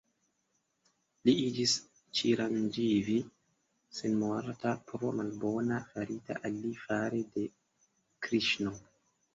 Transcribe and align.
Li 1.27 1.35
iĝis 1.41 1.75
"Ĉiranĝivi" 2.21 3.19
(senmorta) 3.99 4.73
pro 4.89 5.15
malbeno 5.21 5.81
farita 5.93 6.43
al 6.51 6.61
li 6.67 6.75
fare 6.89 7.25
de 7.39 7.47
Kriŝno. 8.27 8.77